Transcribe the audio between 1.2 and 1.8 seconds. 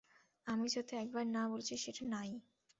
না বলেছি